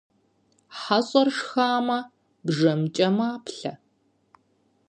ХьэщIэр 0.79 1.27
шхамэ, 1.37 1.99
бжэмкIэ 2.45 3.07
маплъэ 3.17 3.73